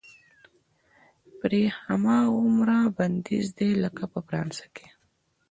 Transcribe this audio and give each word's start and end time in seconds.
پرې 1.39 1.63
هماغومره 1.83 2.77
بندیز 2.97 3.47
دی 3.57 3.69
لکه 3.83 4.03
په 4.13 4.19
فرانسه 4.27 4.65
کې. 4.75 4.87